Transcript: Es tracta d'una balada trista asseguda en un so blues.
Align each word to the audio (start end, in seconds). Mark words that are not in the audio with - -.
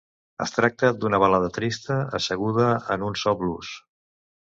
Es 0.43 0.51
tracta 0.53 0.89
d'una 1.01 1.19
balada 1.23 1.51
trista 1.57 1.97
asseguda 2.19 2.71
en 2.97 3.05
un 3.11 3.19
so 3.25 3.35
blues. 3.43 3.71